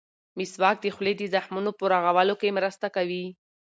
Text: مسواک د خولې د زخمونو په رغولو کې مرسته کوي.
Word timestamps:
مسواک 0.37 0.77
د 0.81 0.85
خولې 0.95 1.13
د 1.17 1.23
زخمونو 1.33 1.71
په 1.79 1.83
رغولو 1.93 2.35
کې 2.41 2.55
مرسته 2.57 2.87
کوي. 2.95 3.25